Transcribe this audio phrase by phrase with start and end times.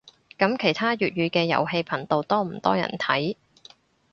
[0.35, 3.35] 噉其他粵語嘅遊戲頻道多唔多人睇